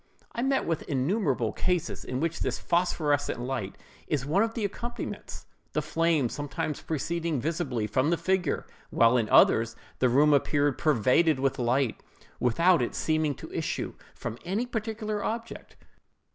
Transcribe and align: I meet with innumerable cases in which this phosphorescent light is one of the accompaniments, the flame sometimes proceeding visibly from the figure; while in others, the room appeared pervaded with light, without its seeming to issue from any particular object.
I 0.31 0.41
meet 0.41 0.65
with 0.65 0.81
innumerable 0.89 1.53
cases 1.53 2.03
in 2.03 2.19
which 2.19 2.39
this 2.39 2.57
phosphorescent 2.57 3.39
light 3.39 3.77
is 4.07 4.25
one 4.25 4.41
of 4.41 4.55
the 4.55 4.65
accompaniments, 4.65 5.45
the 5.73 5.81
flame 5.83 6.27
sometimes 6.27 6.81
proceeding 6.81 7.39
visibly 7.39 7.85
from 7.85 8.09
the 8.09 8.17
figure; 8.17 8.65
while 8.89 9.15
in 9.15 9.29
others, 9.29 9.75
the 9.99 10.09
room 10.09 10.33
appeared 10.33 10.79
pervaded 10.79 11.39
with 11.39 11.59
light, 11.59 12.01
without 12.39 12.81
its 12.81 12.97
seeming 12.97 13.35
to 13.35 13.51
issue 13.53 13.93
from 14.15 14.39
any 14.43 14.65
particular 14.65 15.23
object. 15.23 15.75